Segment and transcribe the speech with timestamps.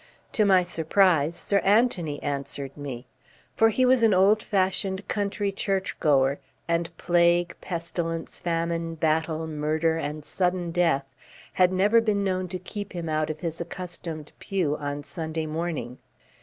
[0.31, 3.05] To my surprise, Sir Anthony answered me;
[3.55, 10.25] for he was an old fashioned country churchgoer and plague, pestilence, famine, battle, murder and
[10.25, 11.05] sudden death
[11.53, 15.99] had never been known to keep him out of his accustomed pew on Sunday morning.